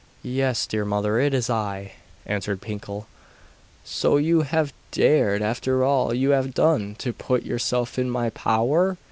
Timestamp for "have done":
6.31-6.95